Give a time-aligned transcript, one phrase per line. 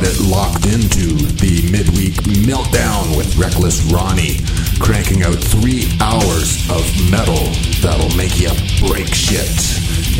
[0.00, 2.14] got it locked into the midweek
[2.46, 4.38] meltdown with Reckless Ronnie,
[4.78, 7.50] cranking out three hours of metal
[7.82, 8.50] that'll make you
[8.86, 9.48] break shit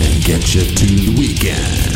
[0.00, 1.94] and get you to the weekend.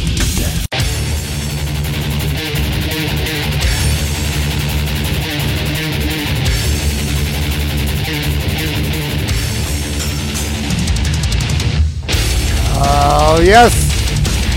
[12.85, 13.82] Oh, yes.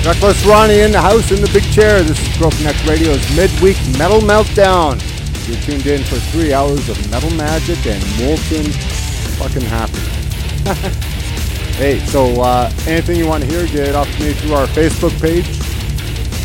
[0.06, 2.04] Reckless Ronnie in the house in the big chair.
[2.04, 5.02] This is Broken Neck Radio's midweek metal meltdown.
[5.48, 8.70] You're tuned in for three hours of metal magic and molten
[9.42, 9.98] fucking happy.
[11.82, 14.68] hey, so uh, anything you want to hear, get it off to me through our
[14.68, 15.60] Facebook page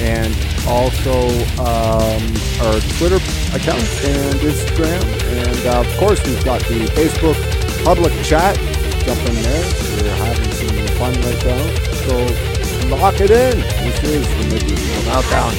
[0.00, 0.32] and
[0.66, 1.28] also
[1.60, 2.24] um,
[2.64, 3.20] our Twitter
[3.52, 5.04] account and Instagram.
[5.36, 7.36] And uh, of course, we've got the Facebook
[7.84, 8.56] public chat.
[9.04, 9.64] Jump in there.
[10.00, 11.74] We're having some fun right now.
[12.08, 12.49] So
[12.96, 13.60] lock it in.
[13.60, 15.54] This is the Midweek Meltdown.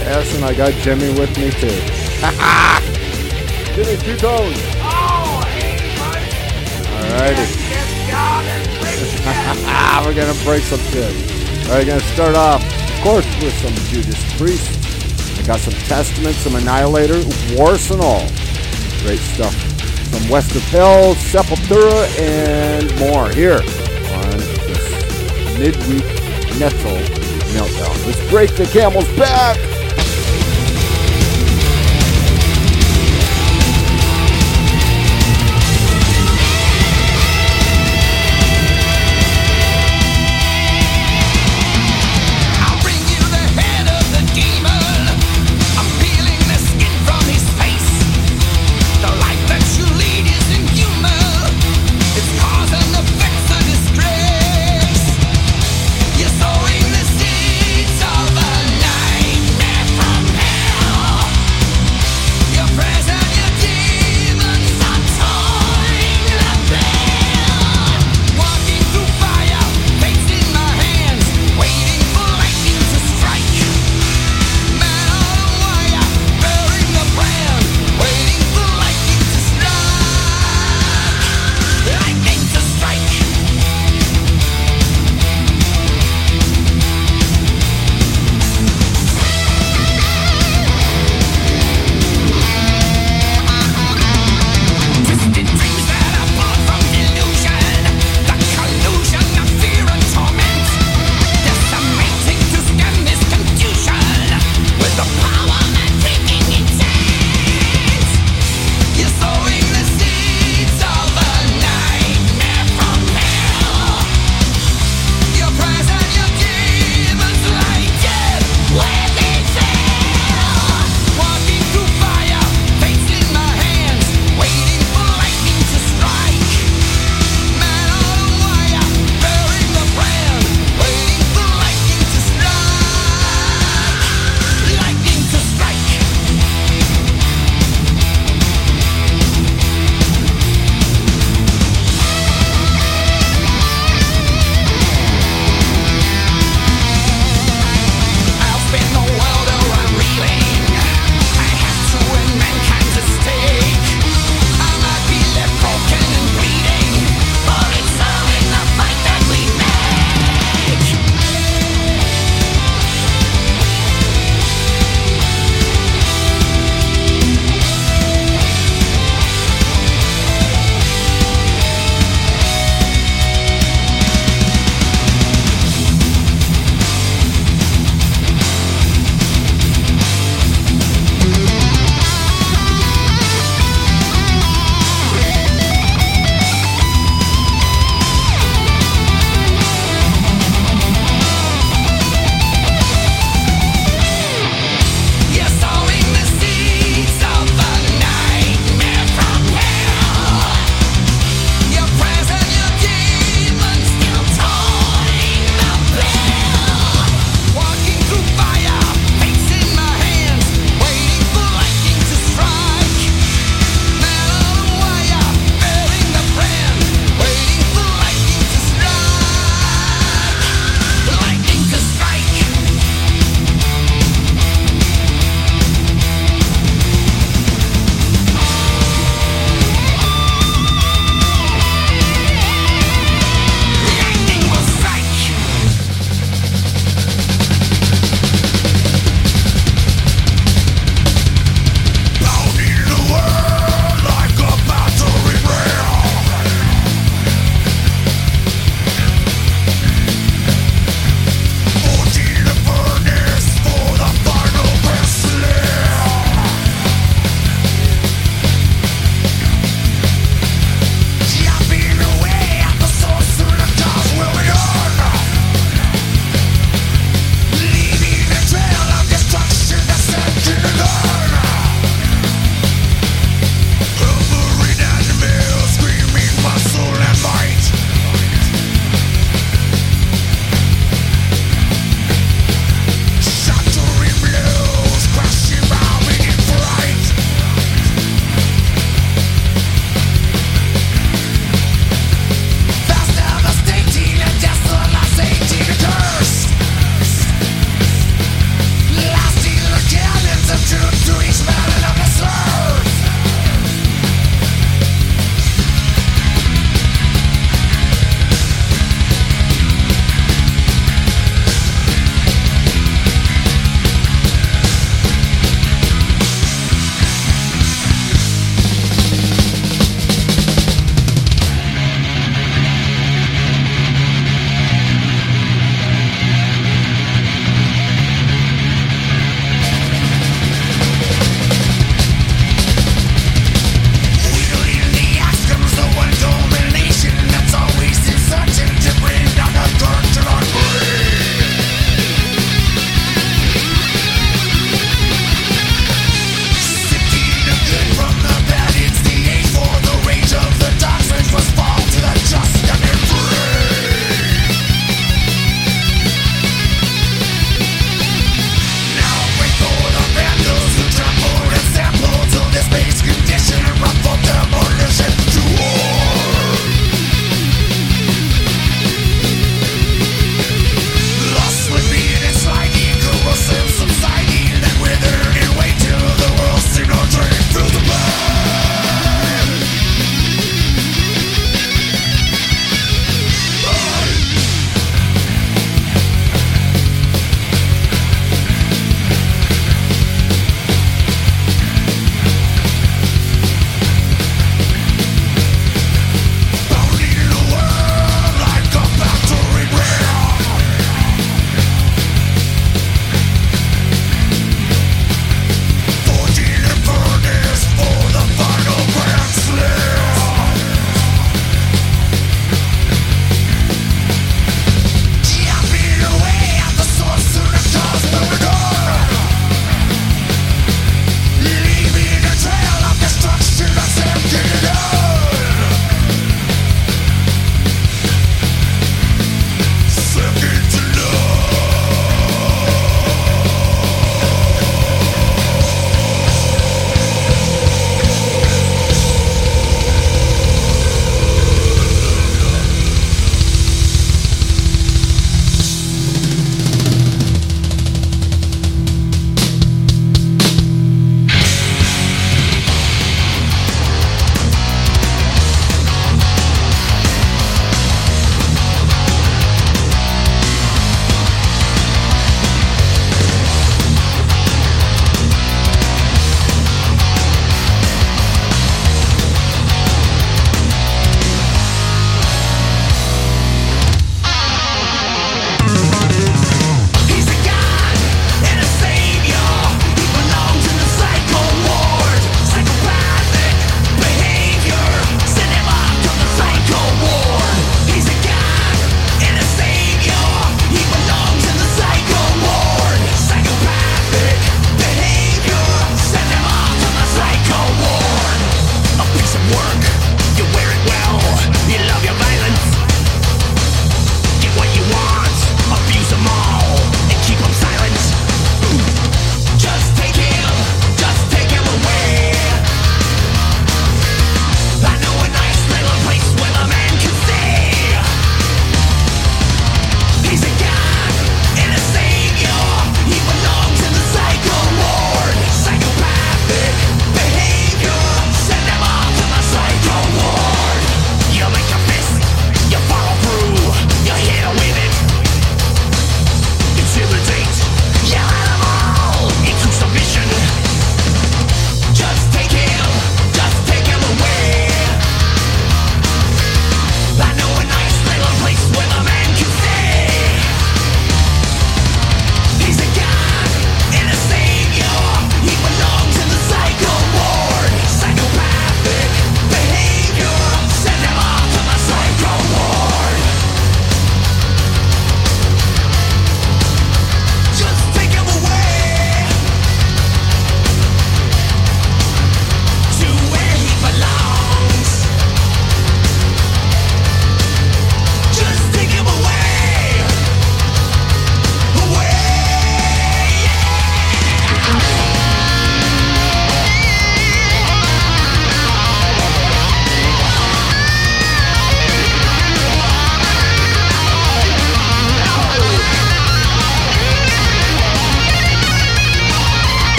[0.00, 1.68] Yes, and I got Jimmy with me too.
[3.74, 4.58] Jimmy, two tones.
[6.98, 7.46] Alrighty.
[10.04, 11.12] We're gonna break some shit.
[11.68, 15.38] Alright, gonna start off, of course, with some Judas Priest.
[15.38, 17.20] I got some Testament, some Annihilator,
[17.54, 18.26] Warsenal.
[19.04, 19.54] Great stuff.
[20.10, 23.60] Some West of Hell, Sepultura, and more here
[25.58, 26.04] midweek
[26.58, 26.96] metal
[27.52, 28.06] meltdown.
[28.06, 29.77] Let's break the camel's back.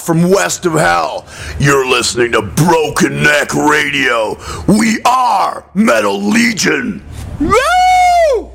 [0.00, 1.26] From West of Hell.
[1.58, 4.36] You're listening to Broken Neck Radio.
[4.66, 7.04] We are Metal Legion.
[7.38, 8.50] Woo!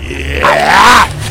[0.00, 1.23] Yeah!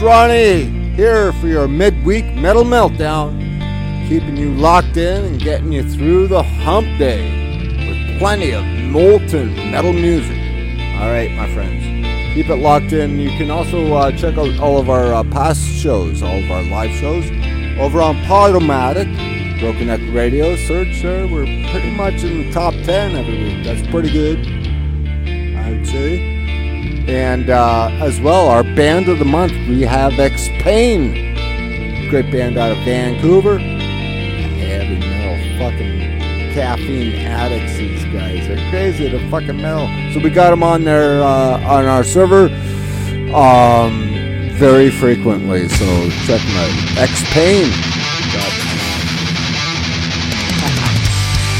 [0.00, 3.38] Ronnie here for your midweek metal meltdown,
[4.08, 9.54] keeping you locked in and getting you through the hump day with plenty of molten
[9.70, 10.38] metal music.
[10.98, 13.18] All right, my friends, keep it locked in.
[13.18, 16.62] You can also uh, check out all of our uh, past shows, all of our
[16.62, 17.26] live shows,
[17.78, 20.56] over on Podomatic, Broken Neck Radio.
[20.56, 21.26] Search there.
[21.26, 23.64] We're pretty much in the top 10 every week.
[23.64, 24.38] That's pretty good,
[25.58, 26.29] I'd say.
[27.10, 31.34] And uh, as well, our band of the month, we have X Pain.
[32.08, 33.58] Great band out of Vancouver.
[33.58, 36.20] Heavy metal, fucking
[36.54, 38.46] caffeine addicts, these guys.
[38.46, 39.88] They're crazy, they're fucking metal.
[40.14, 42.44] So we got them on there, uh, on our server
[43.34, 44.08] um,
[44.52, 45.68] very frequently.
[45.68, 46.96] So check them out.
[46.96, 47.72] X Pain.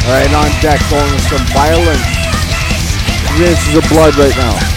[0.06, 2.06] All right, on deck, going with some violence.
[3.34, 4.69] Three inches of blood right now.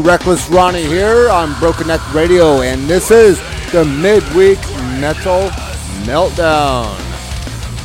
[0.00, 3.38] Reckless Ronnie here on Broken Neck Radio, and this is
[3.72, 4.58] the midweek
[4.98, 5.50] metal
[6.08, 6.86] meltdown.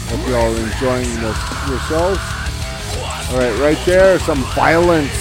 [0.08, 1.38] Hope y'all are enjoying this
[1.68, 2.20] yourselves.
[3.30, 5.12] All right, right there, some violence,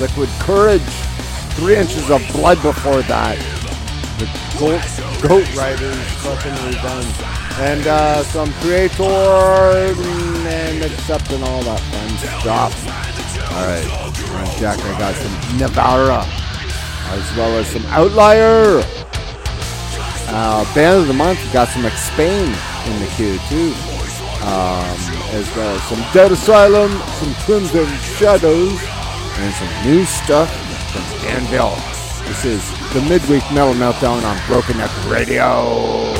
[0.00, 0.82] liquid courage,
[1.56, 3.36] three inches of blood before that.
[4.18, 4.26] The
[4.58, 4.80] goat,
[5.20, 7.14] goat riders, fucking revenge,
[7.58, 9.96] and uh, some Kreator
[10.46, 12.86] and accepting all that fun stuff.
[13.52, 14.07] All right,
[14.58, 18.82] Jack, I got some Navarra, as well as some Outlier.
[20.30, 22.46] Uh, Band of the Month, got some Spain
[22.86, 23.74] in the queue too.
[24.42, 24.96] Um,
[25.34, 27.86] as well as some Dead Asylum, some Crimson
[28.16, 28.78] Shadows,
[29.38, 30.50] and some new stuff
[30.92, 31.74] from Anvil.
[32.28, 36.17] This is the Midweek Metal Meltdown on Broken Neck Radio.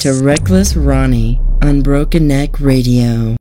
[0.00, 3.39] To Reckless Ronnie on Broken Neck Radio.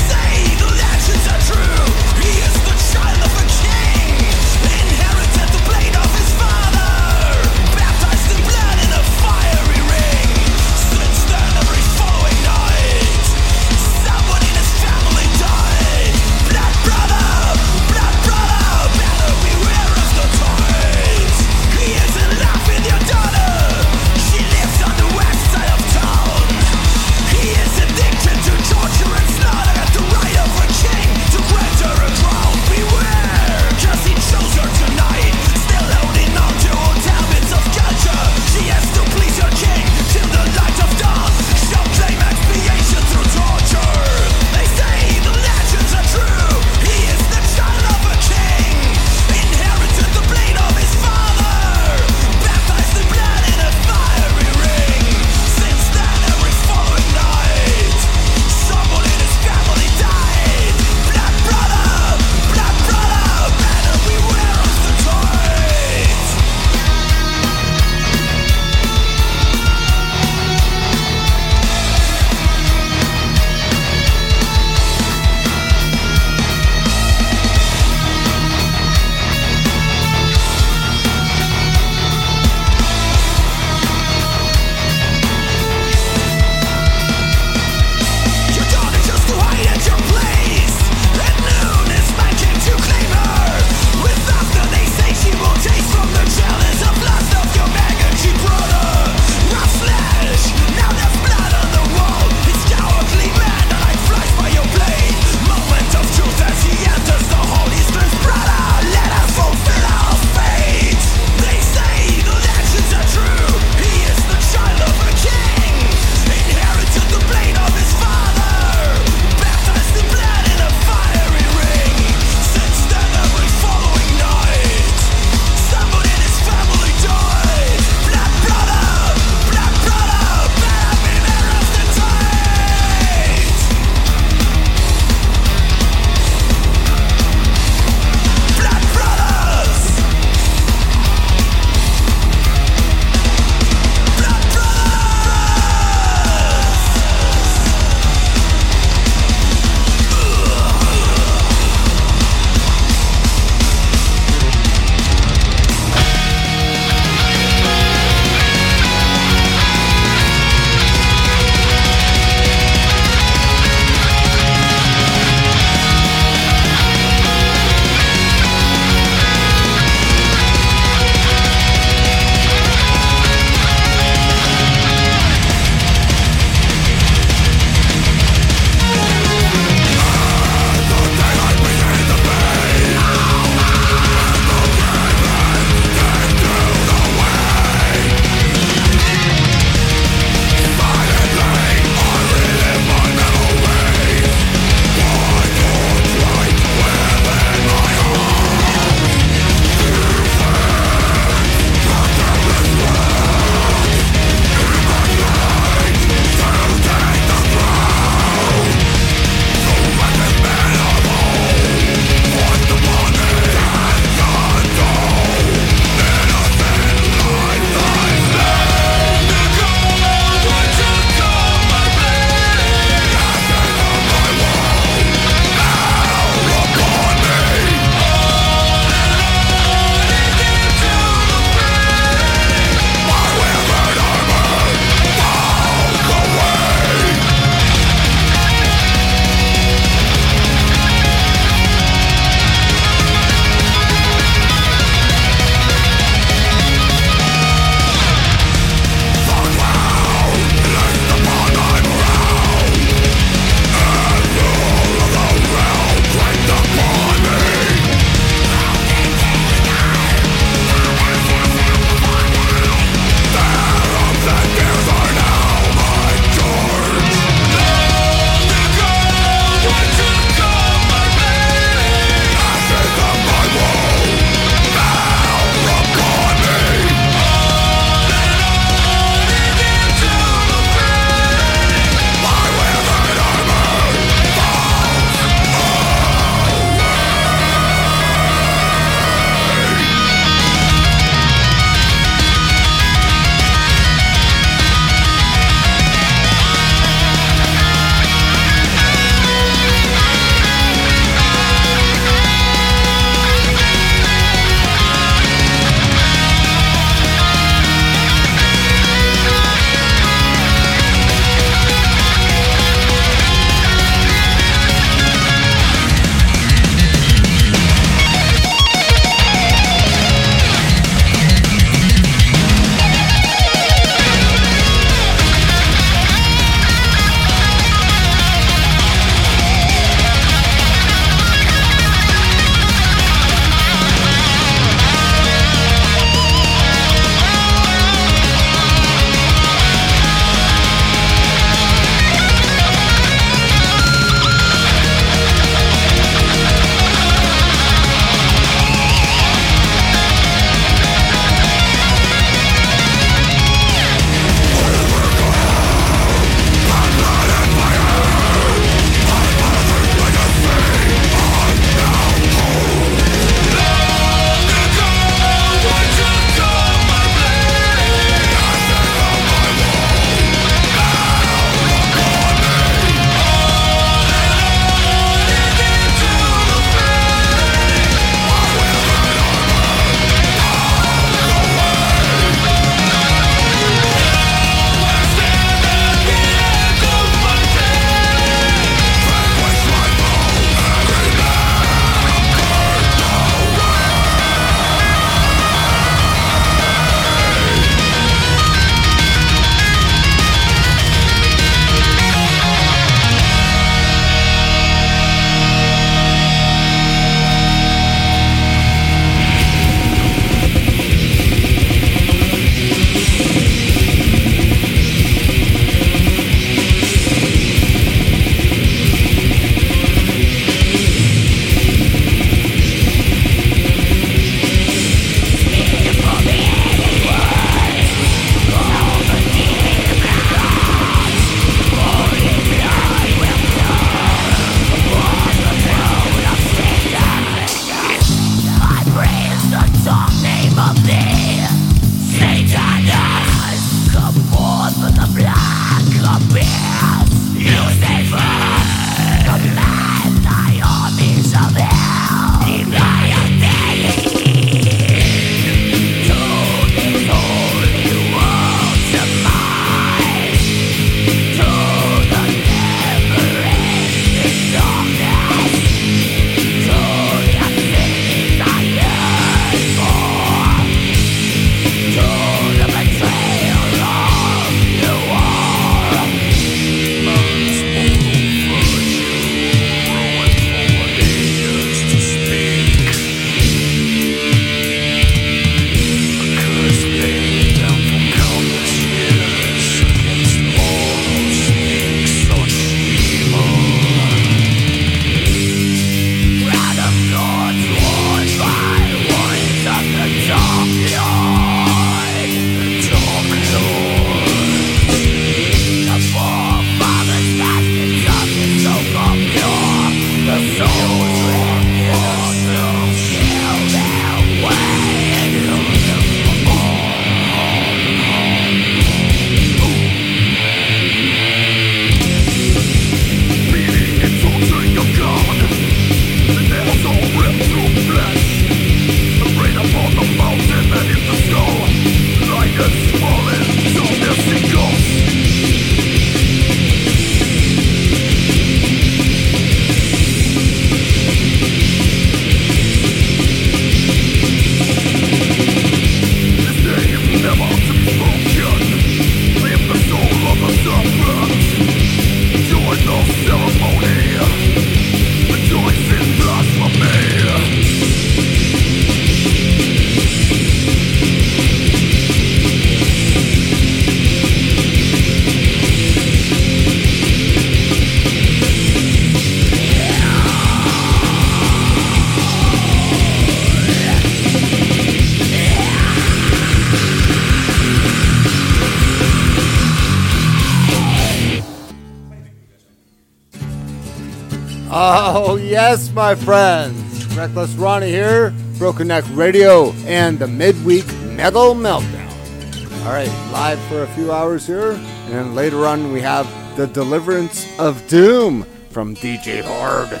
[586.10, 587.16] My friends.
[587.16, 592.84] Reckless Ronnie here, Broken Neck Radio, and the midweek Metal Meltdown.
[592.84, 596.26] All right, live for a few hours here, and then later on we have
[596.56, 600.00] the Deliverance of Doom from DJ Horde.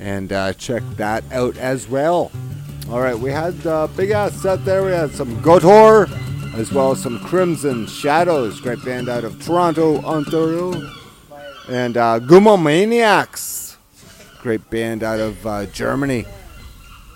[0.00, 2.32] And uh, check that out as well.
[2.90, 4.84] All right, we had a big ass set there.
[4.84, 6.10] We had some Gotor,
[6.54, 10.90] as well as some Crimson Shadows, great band out of Toronto, Ontario.
[11.68, 13.45] And uh, Maniacs,
[14.70, 16.24] band out of uh, Germany.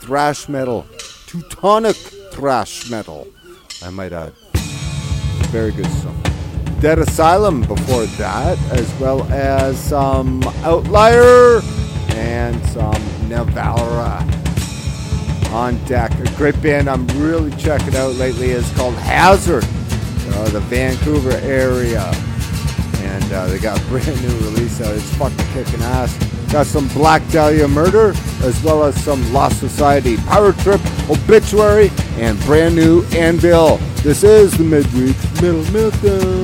[0.00, 0.86] Thrash metal,
[1.26, 1.96] Teutonic
[2.32, 3.28] thrash metal,
[3.84, 4.32] I might add.
[5.48, 6.14] Very good stuff.
[6.80, 11.60] Dead Asylum before that, as well as some Outlier
[12.14, 12.94] and some
[13.28, 14.22] Nevalra
[15.52, 16.12] on deck.
[16.20, 22.10] A great band I'm really checking out lately is called Hazard, uh, the Vancouver area.
[23.02, 24.94] And uh, they got a brand new release out.
[24.94, 26.16] It's fucking kicking ass.
[26.52, 28.12] Got some Black Dahlia Murder,
[28.42, 33.76] as well as some Lost Society, Power Trip, Obituary, and brand new Anvil.
[34.02, 36.39] This is the midweek Metal Meltdown.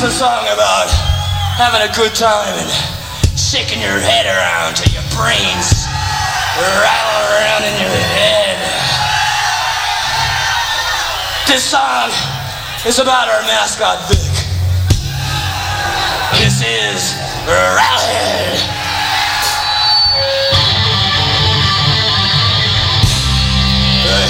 [0.00, 0.88] This a song about
[1.60, 2.70] having a good time and
[3.38, 5.84] shaking your head around till your brains
[6.56, 8.56] rattle around in your head.
[11.46, 12.08] This song
[12.88, 14.24] is about our mascot Vic.
[16.40, 17.12] This is
[17.44, 18.56] Rally.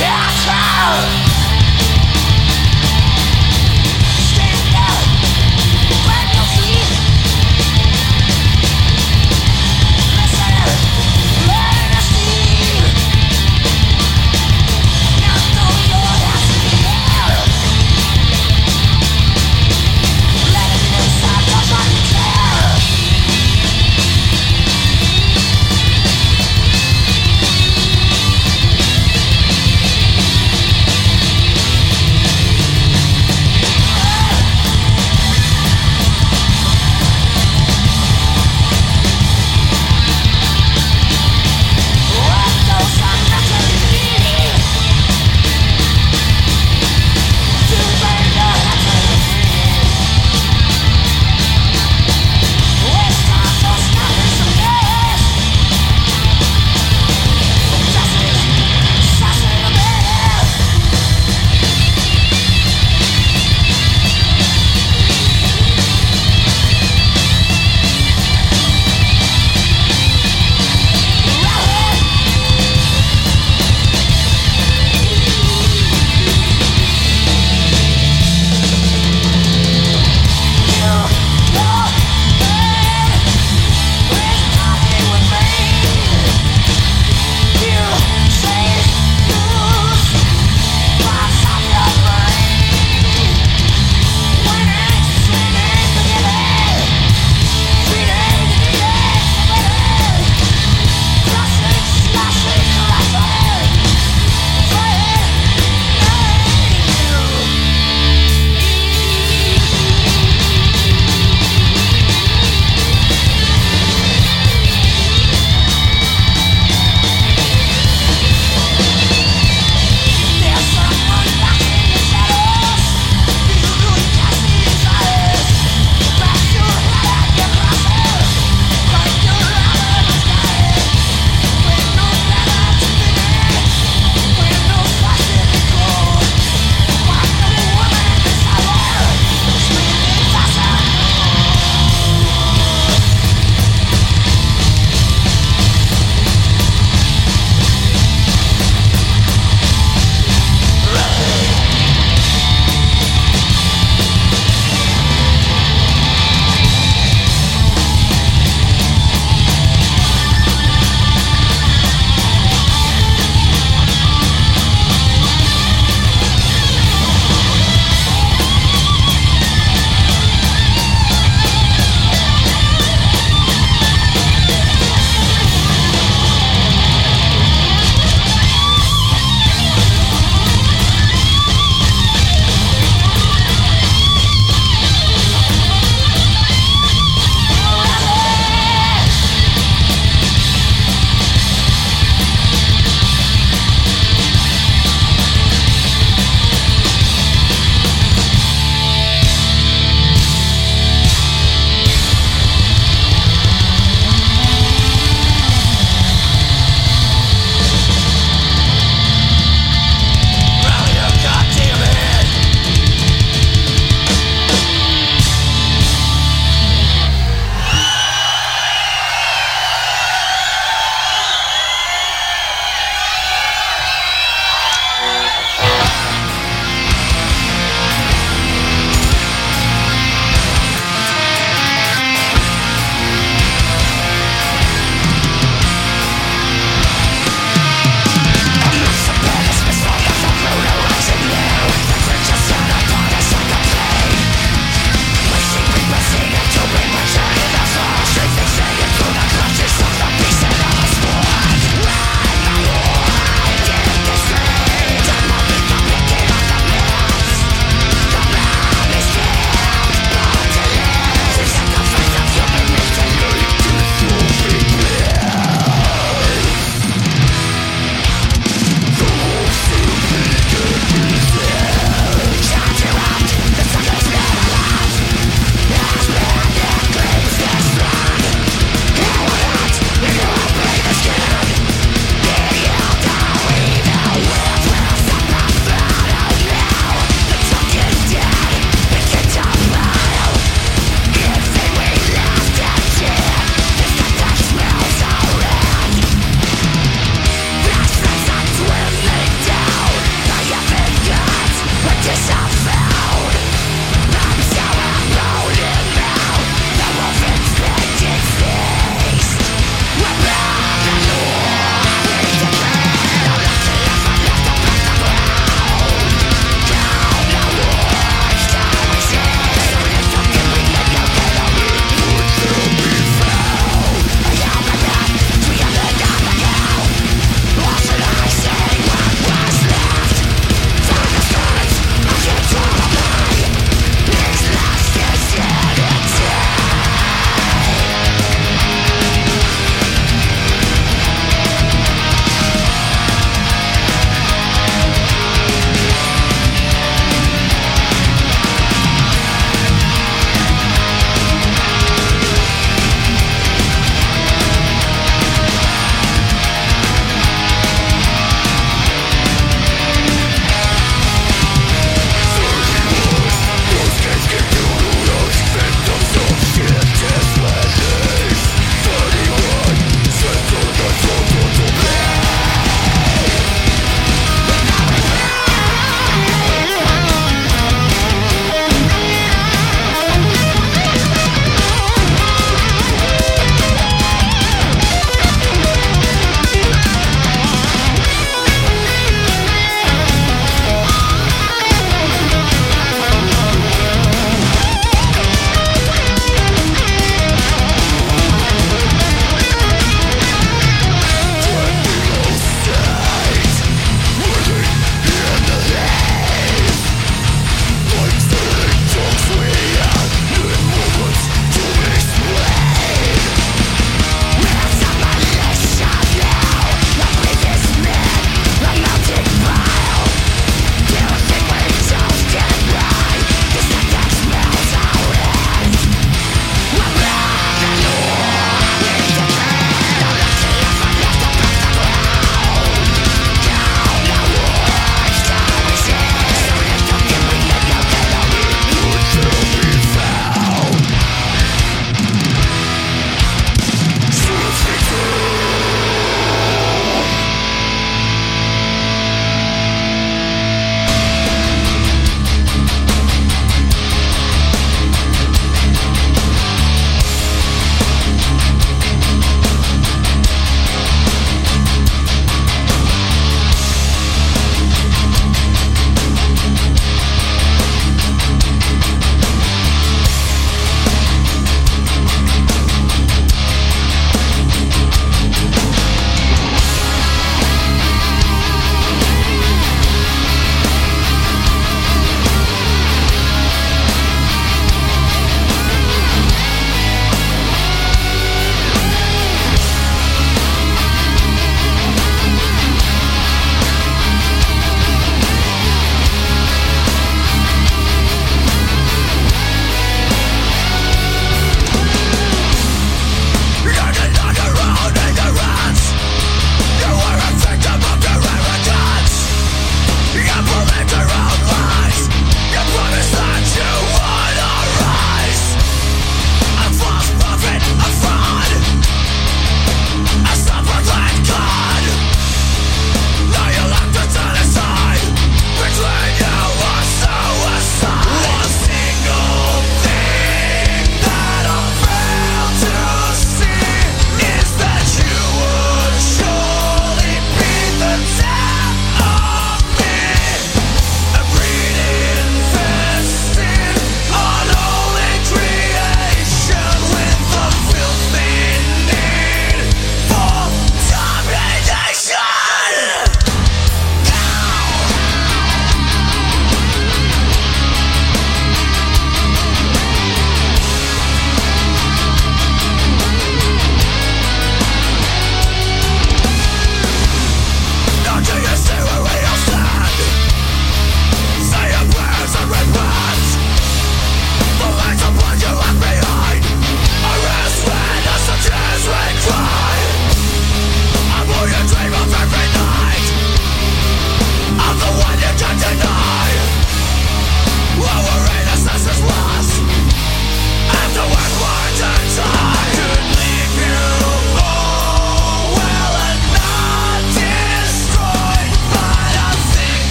[0.00, 1.21] Yeah,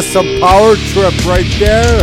[0.00, 2.00] Some power trip right there.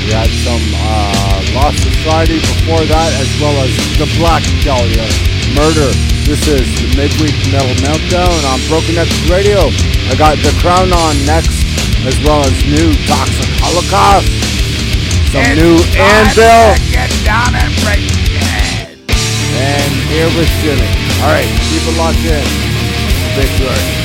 [0.00, 5.06] We had some uh, Lost Society before that, as well as the Black Dahlia
[5.54, 5.92] Murder.
[6.26, 9.70] This is the Midweek Metal Meltdown on Broken X Radio.
[10.10, 11.62] I got The Crown on next,
[12.08, 14.26] as well as new Toxic Holocaust.
[15.30, 16.74] Some new Anvil.
[16.90, 18.98] Get down and break it.
[19.62, 20.90] And here with Jimmy.
[21.22, 22.42] All right, keep it locked in.
[23.38, 23.97] Big.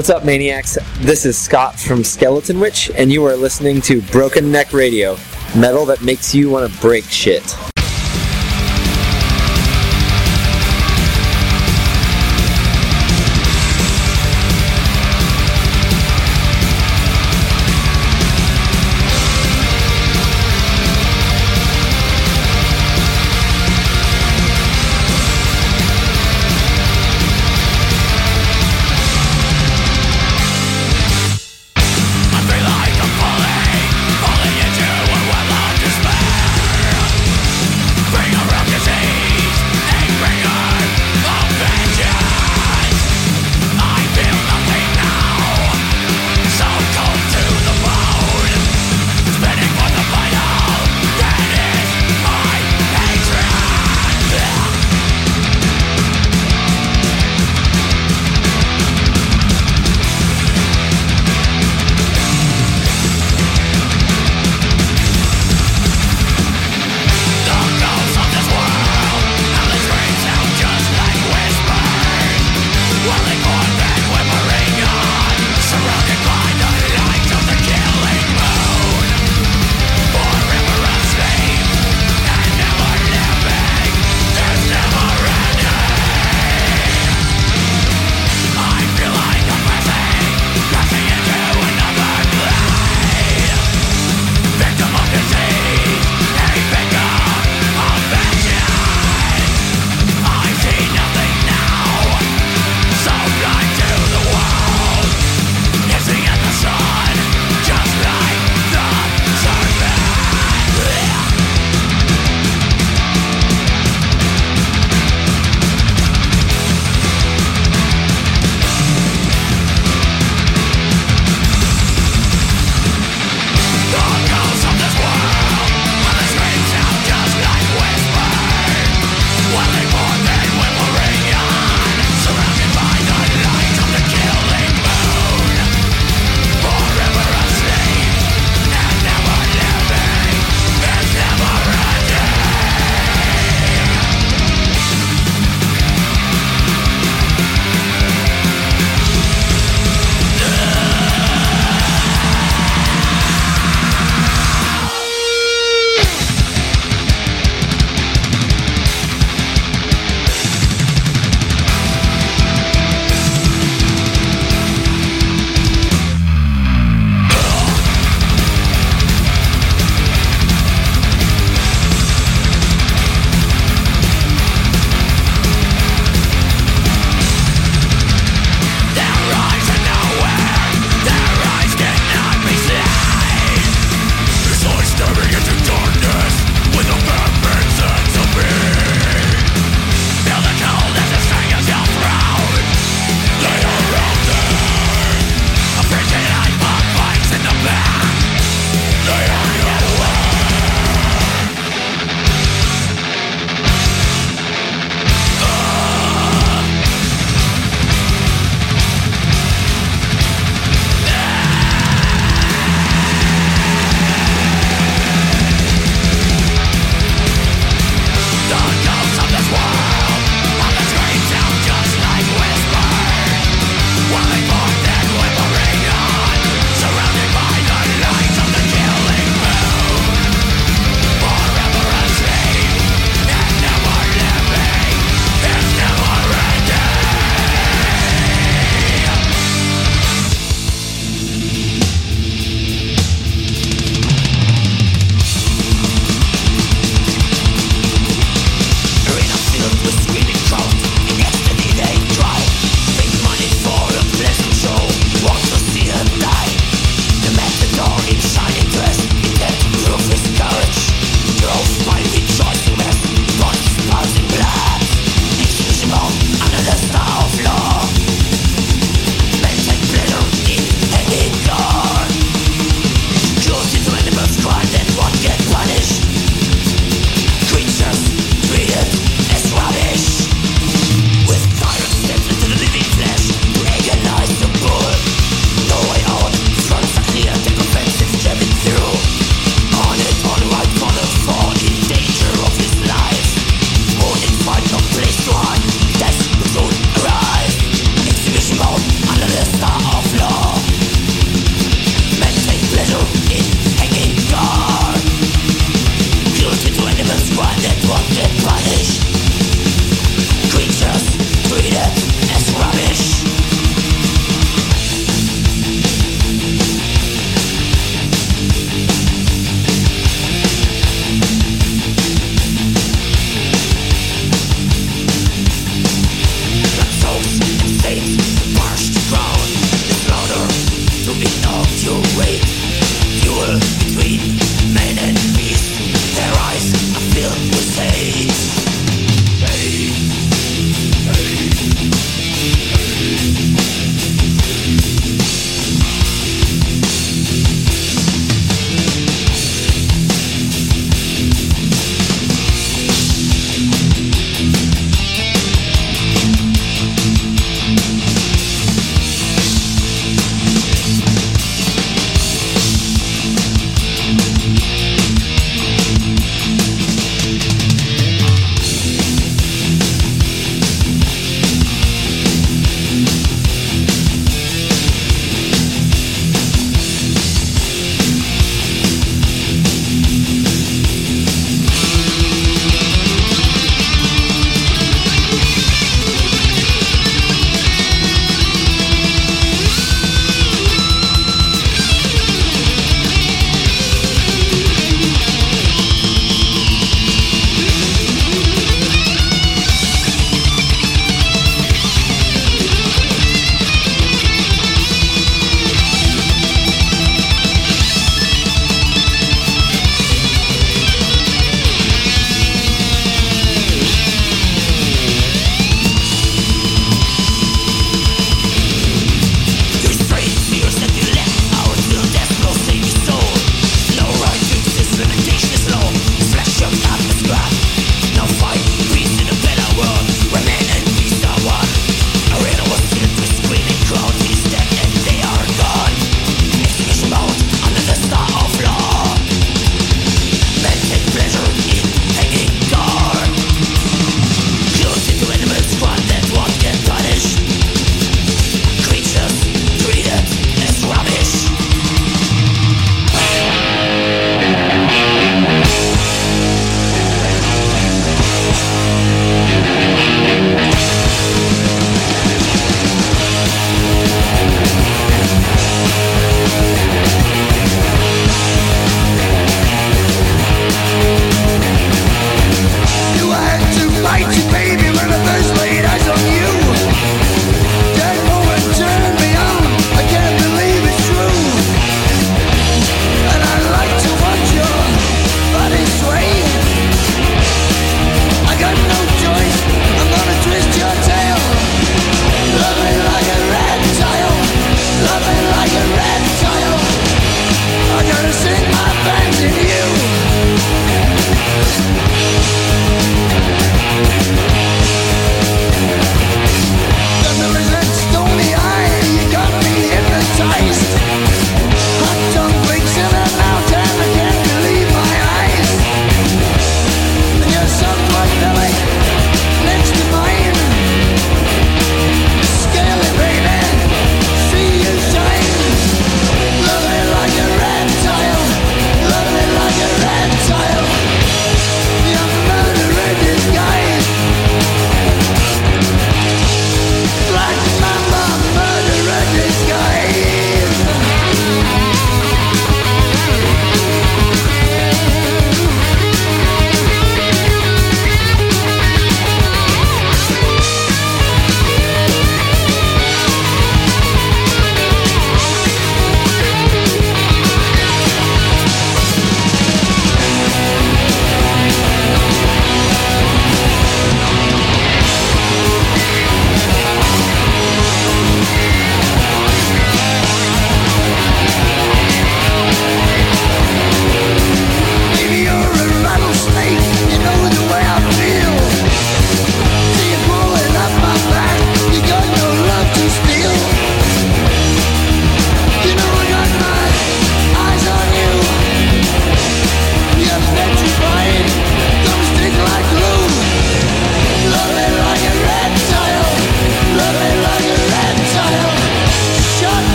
[0.00, 0.78] What's up, maniacs?
[1.00, 5.18] This is Scott from Skeleton Witch, and you are listening to Broken Neck Radio,
[5.54, 7.54] metal that makes you want to break shit.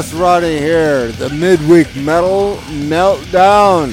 [0.00, 2.56] Reckless Ronnie here, the midweek metal
[2.88, 3.88] meltdown.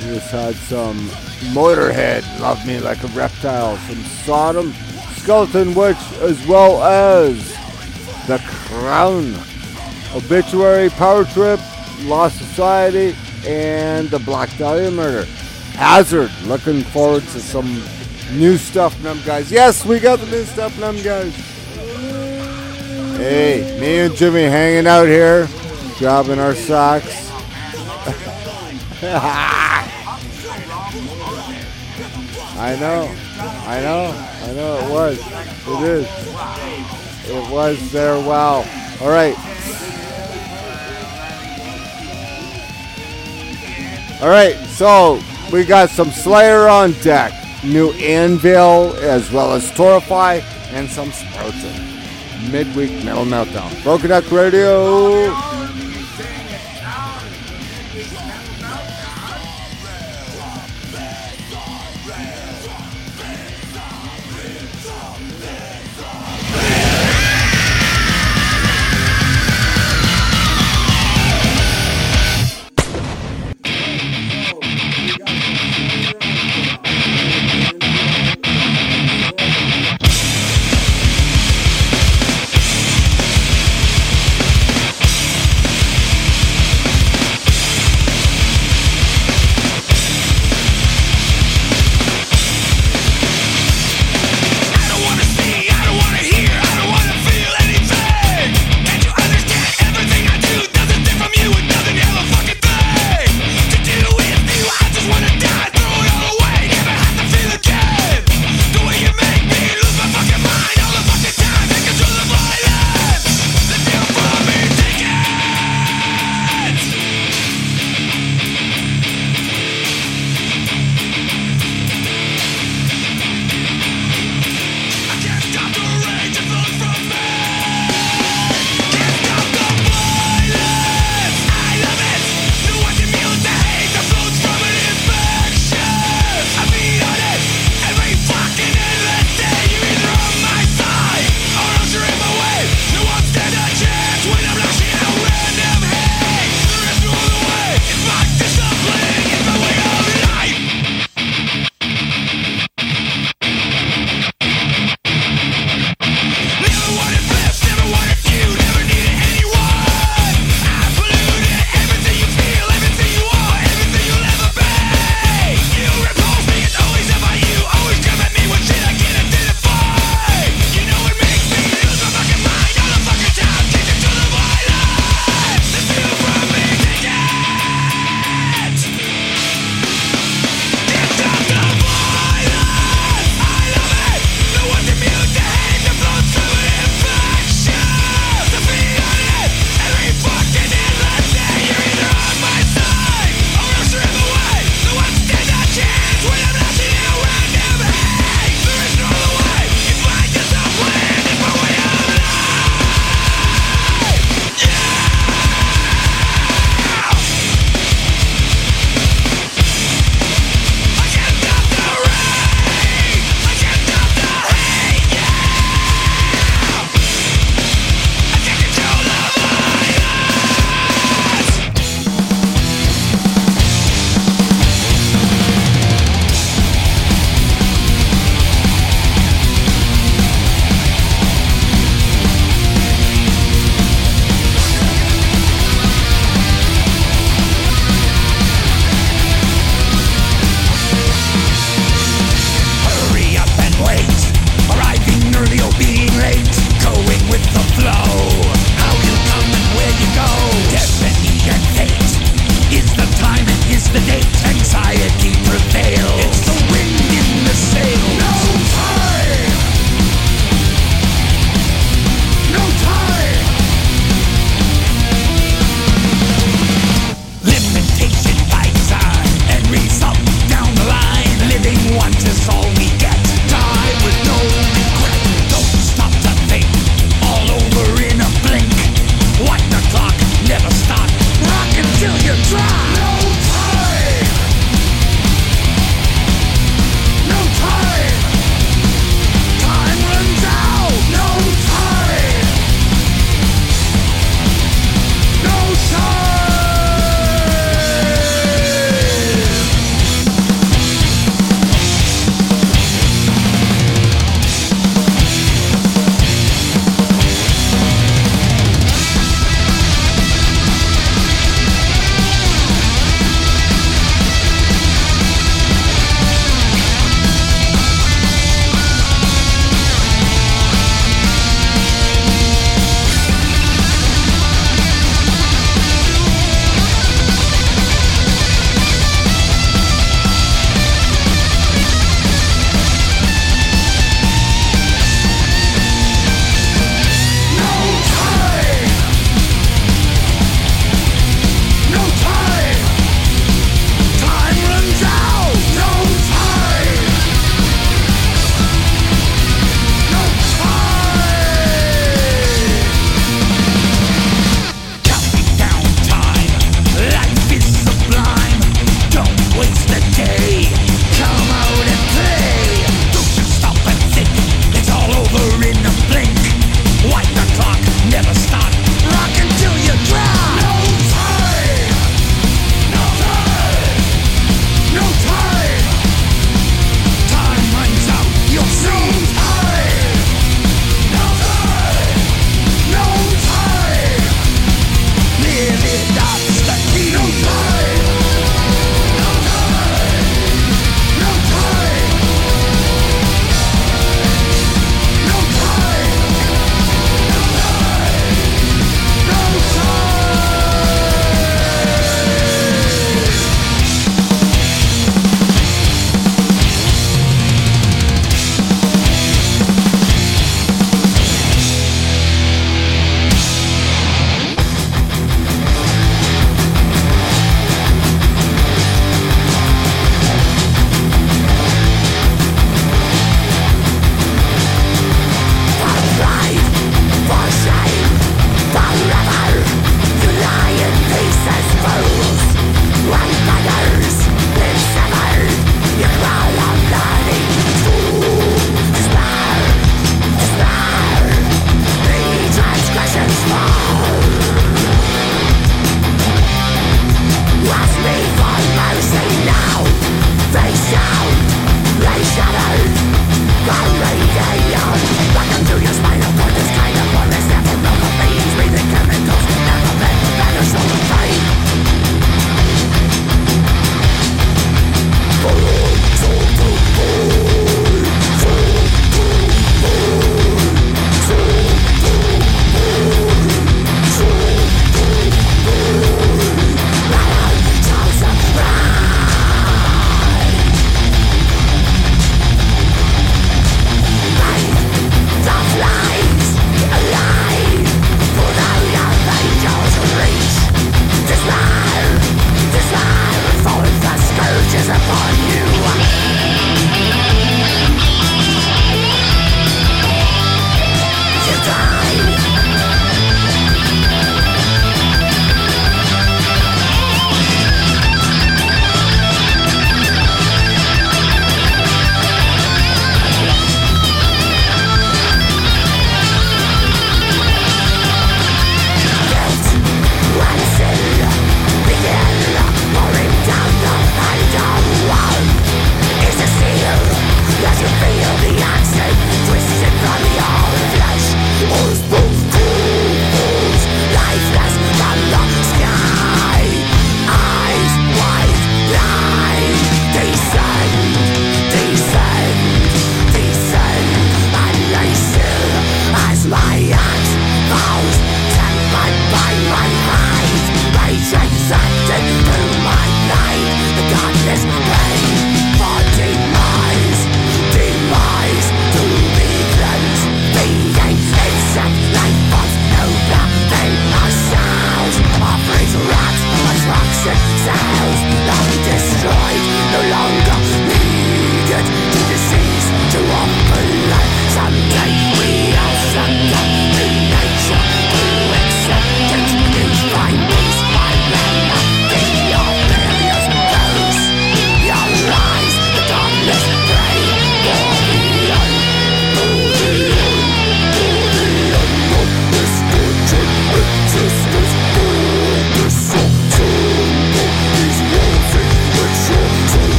[0.00, 0.98] We just had some
[1.54, 4.72] Motorhead, Love Me Like a Reptile, some Sodom,
[5.12, 7.56] Skeleton Witch, as well as
[8.26, 9.36] The Crown,
[10.12, 11.60] Obituary, Power Trip,
[12.00, 13.14] Lost Society,
[13.46, 15.24] and the Black Dahlia Murder.
[15.74, 17.80] Hazard, looking forward to some
[18.32, 19.52] new stuff them guys.
[19.52, 21.32] Yes, we got the new stuff them guys.
[23.28, 25.46] Hey, me and Jimmy hanging out here,
[25.98, 27.30] jobbing our socks.
[32.56, 33.14] I know,
[33.66, 34.14] I know,
[34.44, 35.18] I know it was.
[35.20, 36.06] It is.
[37.28, 38.14] It was there.
[38.14, 38.64] Wow.
[39.02, 39.36] All right.
[44.22, 45.20] All right, so
[45.52, 50.40] we got some Slayer on deck, new Anvil, as well as Torify,
[50.72, 51.97] and some Sprouting.
[52.50, 53.70] Midweek Metal Meltdown.
[53.82, 55.67] Broken Neck Radio.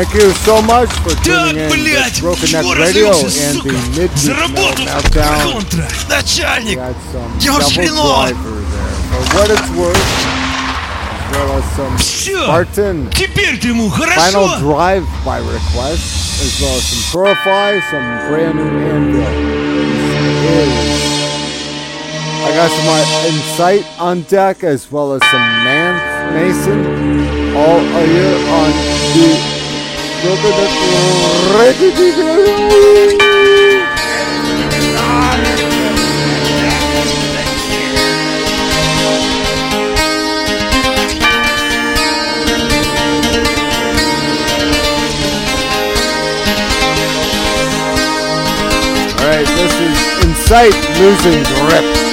[0.00, 3.40] Thank you so much for Так, tuning in блядь, to Broken Neck чего Radio разрывся,
[3.46, 3.68] and сука?
[3.68, 5.52] the Midweek За Metal работу, Meltdown.
[5.52, 6.78] контра, начальник.
[6.78, 8.26] Got some Я double шлено.
[8.26, 8.96] driver there.
[9.10, 12.42] For what it's worth, as well as some Всё.
[12.44, 14.58] Spartan Теперь ты ему Final хорошо?
[14.58, 16.02] Drive by request,
[16.42, 19.26] as well as some Purify, some brand new Anvil.
[20.42, 21.16] This is-
[22.44, 25.94] I got some uh, Insight on deck, as well as some Man
[26.34, 28.70] Mason, all here on
[29.14, 29.49] the
[30.21, 30.69] Broken Neck
[31.57, 31.89] Radio.
[49.17, 52.10] All right, this is Insight losing grip.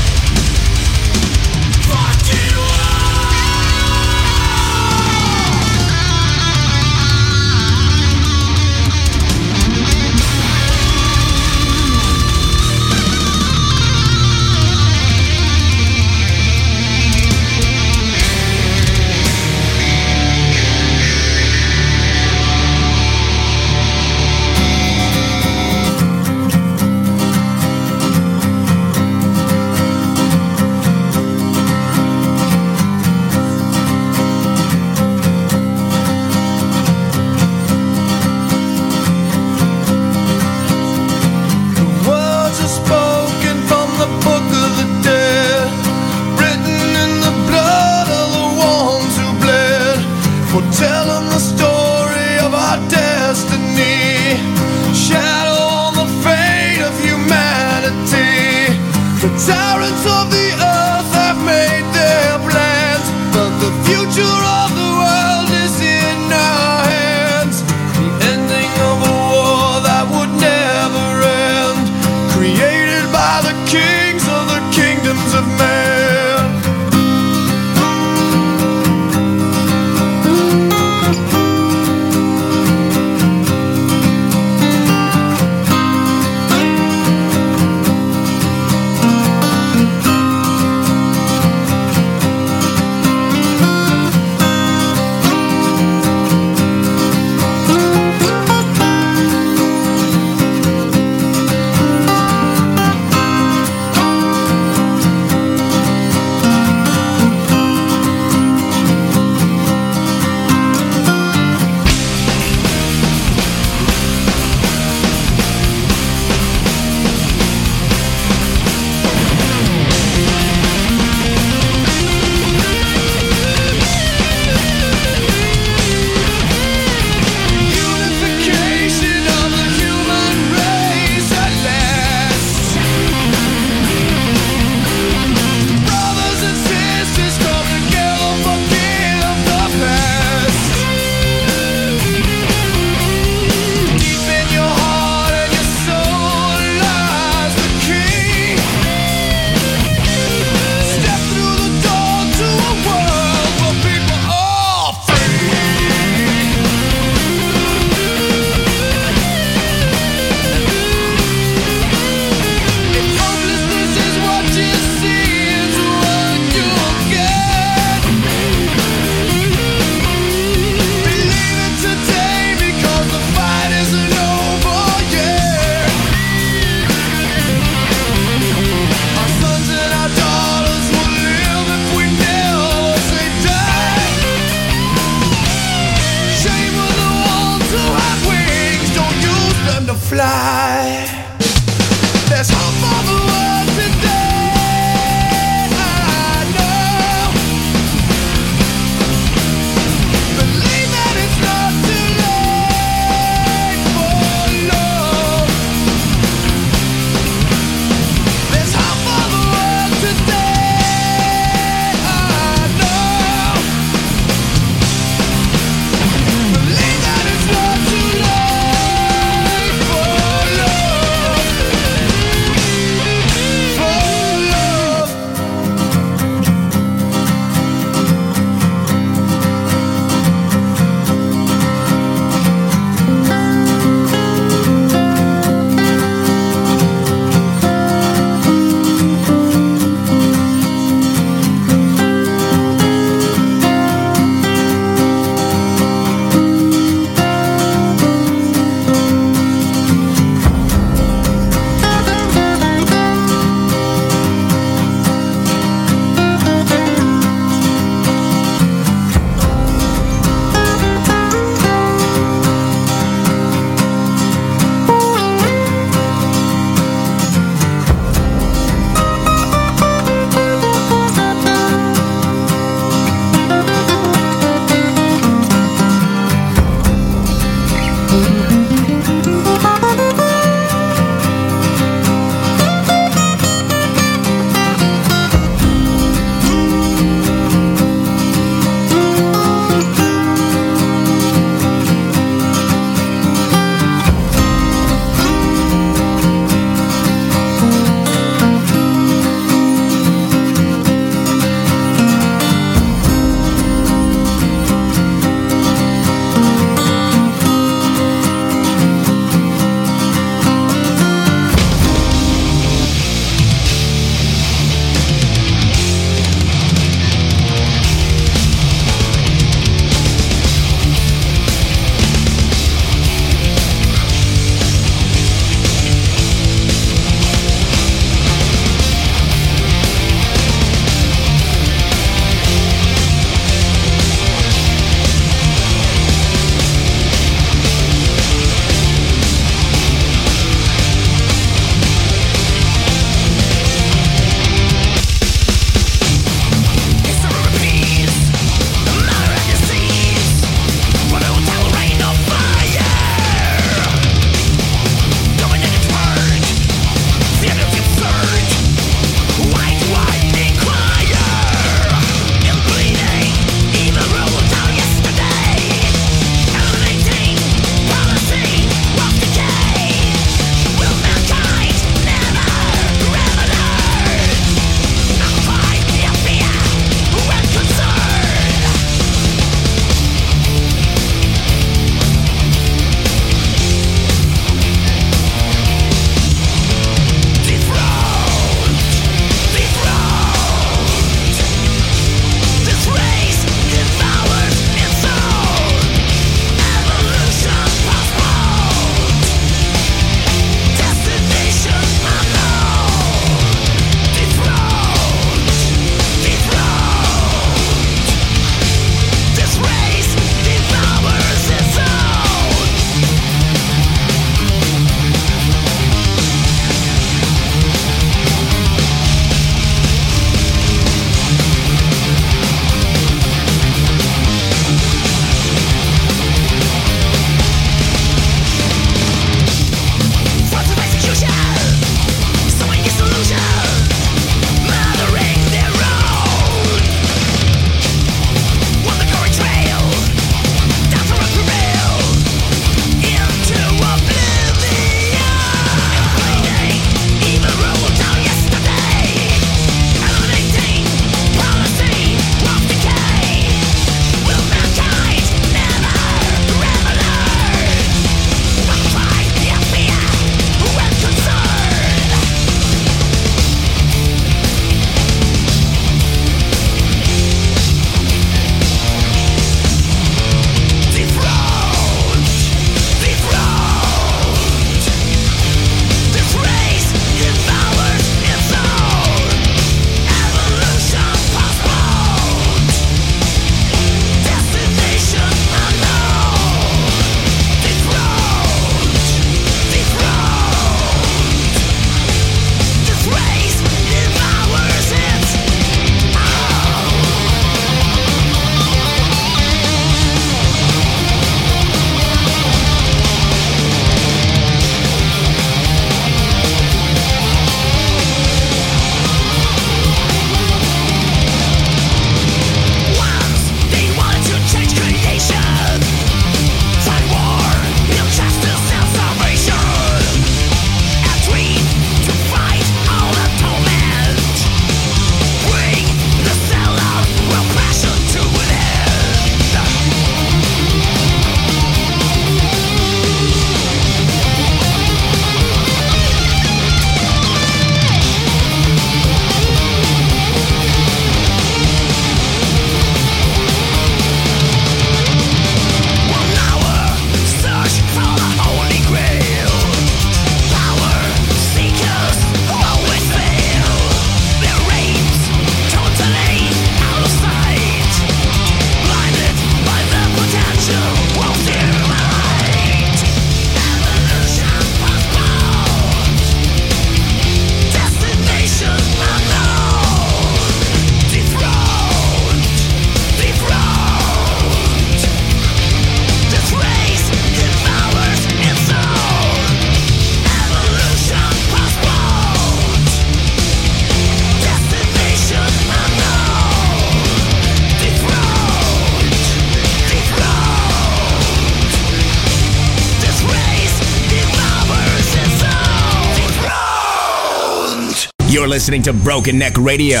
[598.66, 600.00] Listening to Broken Neck Radio.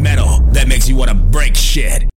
[0.00, 2.07] Metal that makes you want to break shit.